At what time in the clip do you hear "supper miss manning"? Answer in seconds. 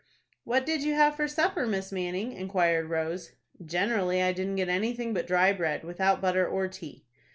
1.27-2.33